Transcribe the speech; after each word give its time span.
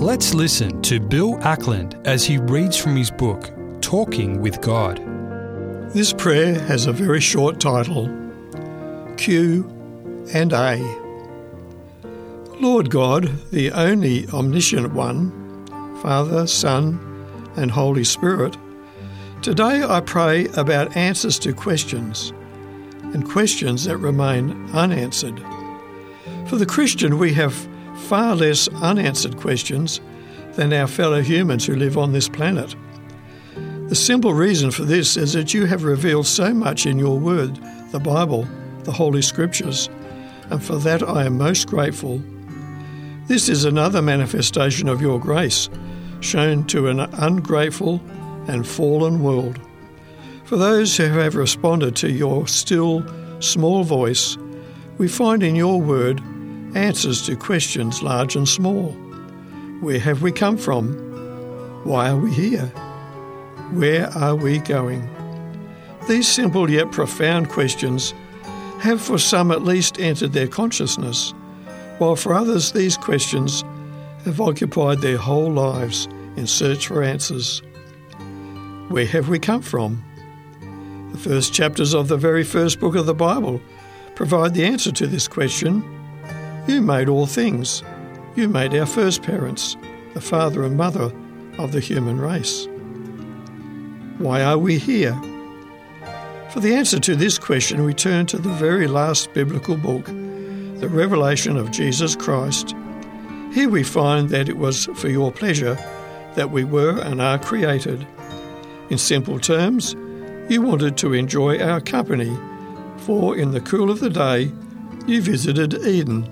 Let's 0.00 0.34
listen 0.34 0.82
to 0.82 0.98
Bill 0.98 1.38
Ackland 1.44 1.96
as 2.04 2.24
he 2.24 2.36
reads 2.36 2.76
from 2.76 2.96
his 2.96 3.12
book, 3.12 3.50
Talking 3.80 4.40
with 4.40 4.60
God. 4.60 4.98
This 5.94 6.12
prayer 6.12 6.58
has 6.62 6.86
a 6.86 6.92
very 6.92 7.20
short 7.20 7.60
title 7.60 8.08
Q 9.16 9.64
and 10.34 10.52
A. 10.52 10.78
Lord 12.60 12.90
God, 12.90 13.30
the 13.50 13.70
only 13.70 14.28
omniscient 14.30 14.92
one, 14.92 15.30
Father, 16.02 16.48
Son, 16.48 16.98
and 17.56 17.70
Holy 17.70 18.04
Spirit, 18.04 18.56
today 19.42 19.84
I 19.84 20.00
pray 20.00 20.46
about 20.56 20.96
answers 20.96 21.38
to 21.38 21.52
questions 21.54 22.32
and 23.14 23.30
questions 23.30 23.84
that 23.84 23.98
remain 23.98 24.68
unanswered. 24.72 25.40
For 26.48 26.56
the 26.56 26.66
Christian, 26.66 27.16
we 27.16 27.32
have 27.34 27.68
far 28.04 28.36
less 28.36 28.68
unanswered 28.68 29.36
questions 29.38 30.00
than 30.52 30.72
our 30.72 30.86
fellow 30.86 31.22
humans 31.22 31.64
who 31.64 31.74
live 31.74 31.96
on 31.96 32.12
this 32.12 32.28
planet. 32.28 32.74
The 33.88 33.94
simple 33.94 34.34
reason 34.34 34.70
for 34.70 34.84
this 34.84 35.16
is 35.16 35.32
that 35.32 35.54
you 35.54 35.66
have 35.66 35.84
revealed 35.84 36.26
so 36.26 36.52
much 36.52 36.86
in 36.86 36.98
your 36.98 37.18
word, 37.18 37.58
the 37.92 38.00
Bible, 38.00 38.46
the 38.84 38.92
Holy 38.92 39.22
Scriptures, 39.22 39.88
and 40.50 40.62
for 40.62 40.76
that 40.76 41.02
I 41.02 41.24
am 41.24 41.38
most 41.38 41.66
grateful. 41.66 42.22
This 43.26 43.48
is 43.48 43.64
another 43.64 44.02
manifestation 44.02 44.88
of 44.88 45.00
your 45.00 45.18
grace, 45.18 45.70
shown 46.20 46.64
to 46.66 46.88
an 46.88 47.00
ungrateful 47.00 48.02
and 48.48 48.66
fallen 48.66 49.22
world. 49.22 49.58
For 50.44 50.56
those 50.56 50.94
who 50.96 51.04
have 51.04 51.36
responded 51.36 51.96
to 51.96 52.10
your 52.10 52.46
still, 52.48 53.02
small 53.40 53.82
voice, 53.82 54.36
we 54.98 55.08
find 55.08 55.42
in 55.42 55.56
your 55.56 55.80
word 55.80 56.22
answers 56.74 57.22
to 57.22 57.36
questions 57.36 58.02
large 58.02 58.36
and 58.36 58.48
small. 58.48 58.92
Where 59.80 59.98
have 60.00 60.22
we 60.22 60.32
come 60.32 60.56
from? 60.56 60.92
Why 61.84 62.10
are 62.10 62.16
we 62.16 62.32
here? 62.32 62.66
Where 63.72 64.08
are 64.16 64.34
we 64.34 64.58
going? 64.58 65.08
These 66.08 66.28
simple 66.28 66.68
yet 66.68 66.90
profound 66.92 67.48
questions 67.48 68.12
have 68.80 69.00
for 69.00 69.18
some 69.18 69.50
at 69.50 69.62
least 69.62 70.00
entered 70.00 70.32
their 70.32 70.48
consciousness, 70.48 71.32
while 71.98 72.16
for 72.16 72.34
others 72.34 72.72
these 72.72 72.96
questions 72.96 73.62
have 74.24 74.40
occupied 74.40 75.00
their 75.00 75.16
whole 75.16 75.50
lives 75.50 76.06
in 76.36 76.46
search 76.46 76.88
for 76.88 77.02
answers. 77.02 77.62
Where 78.88 79.06
have 79.06 79.28
we 79.28 79.38
come 79.38 79.62
from? 79.62 80.04
The 81.12 81.18
first 81.18 81.54
chapters 81.54 81.94
of 81.94 82.08
the 82.08 82.16
very 82.16 82.42
first 82.42 82.80
book 82.80 82.96
of 82.96 83.06
the 83.06 83.14
Bible 83.14 83.60
provide 84.14 84.54
the 84.54 84.64
answer 84.64 84.92
to 84.92 85.06
this 85.06 85.28
question. 85.28 85.93
You 86.66 86.80
made 86.80 87.08
all 87.08 87.26
things. 87.26 87.82
You 88.36 88.48
made 88.48 88.74
our 88.74 88.86
first 88.86 89.22
parents, 89.22 89.76
the 90.14 90.20
father 90.20 90.64
and 90.64 90.76
mother 90.76 91.12
of 91.58 91.72
the 91.72 91.80
human 91.80 92.18
race. 92.18 92.66
Why 94.18 94.42
are 94.42 94.58
we 94.58 94.78
here? 94.78 95.14
For 96.50 96.60
the 96.60 96.74
answer 96.74 96.98
to 97.00 97.16
this 97.16 97.38
question, 97.38 97.84
we 97.84 97.92
turn 97.94 98.26
to 98.26 98.38
the 98.38 98.52
very 98.52 98.86
last 98.86 99.32
biblical 99.34 99.76
book, 99.76 100.06
the 100.06 100.88
revelation 100.88 101.56
of 101.56 101.70
Jesus 101.70 102.16
Christ. 102.16 102.74
Here 103.52 103.68
we 103.68 103.82
find 103.82 104.30
that 104.30 104.48
it 104.48 104.56
was 104.56 104.86
for 104.96 105.08
your 105.08 105.30
pleasure 105.30 105.74
that 106.34 106.50
we 106.50 106.64
were 106.64 106.98
and 106.98 107.20
are 107.20 107.38
created. 107.38 108.06
In 108.88 108.98
simple 108.98 109.38
terms, 109.38 109.94
you 110.48 110.62
wanted 110.62 110.96
to 110.98 111.12
enjoy 111.12 111.58
our 111.58 111.80
company, 111.80 112.36
for 112.98 113.36
in 113.36 113.50
the 113.50 113.60
cool 113.60 113.90
of 113.90 114.00
the 114.00 114.10
day 114.10 114.50
you 115.06 115.20
visited 115.20 115.74
Eden, 115.86 116.28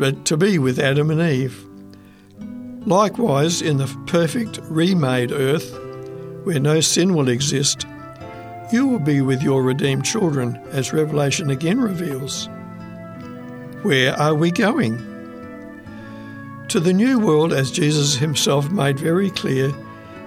but 0.00 0.24
to 0.24 0.36
be 0.38 0.58
with 0.58 0.78
Adam 0.78 1.10
and 1.10 1.20
Eve. 1.20 1.66
Likewise, 2.86 3.60
in 3.60 3.76
the 3.76 3.86
perfect 4.06 4.58
remade 4.62 5.30
earth, 5.30 5.78
where 6.44 6.58
no 6.58 6.80
sin 6.80 7.14
will 7.14 7.28
exist, 7.28 7.86
you 8.72 8.86
will 8.86 8.98
be 8.98 9.20
with 9.20 9.42
your 9.42 9.62
redeemed 9.62 10.06
children, 10.06 10.56
as 10.70 10.94
Revelation 10.94 11.50
again 11.50 11.78
reveals. 11.78 12.48
Where 13.82 14.18
are 14.18 14.34
we 14.34 14.50
going? 14.50 14.96
To 16.68 16.80
the 16.80 16.94
new 16.94 17.18
world, 17.18 17.52
as 17.52 17.70
Jesus 17.70 18.16
himself 18.16 18.70
made 18.70 18.98
very 18.98 19.28
clear 19.30 19.70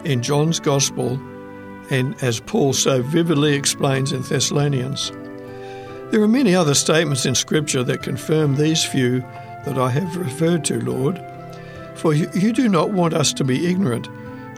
in 0.03 0.21
John's 0.21 0.59
Gospel 0.59 1.19
and 1.89 2.15
as 2.21 2.39
Paul 2.39 2.73
so 2.73 3.01
vividly 3.01 3.55
explains 3.55 4.11
in 4.11 4.21
Thessalonians. 4.21 5.11
There 6.11 6.21
are 6.21 6.27
many 6.27 6.53
other 6.53 6.75
statements 6.75 7.25
in 7.25 7.33
Scripture 7.33 7.83
that 7.85 8.03
confirm 8.03 8.55
these 8.55 8.85
few 8.85 9.23
that 9.65 9.77
I 9.77 9.89
have 9.89 10.17
referred 10.17 10.65
to, 10.65 10.79
Lord, 10.79 11.21
for 11.95 12.13
you 12.13 12.51
do 12.51 12.67
not 12.67 12.91
want 12.91 13.13
us 13.13 13.33
to 13.33 13.43
be 13.43 13.67
ignorant 13.67 14.09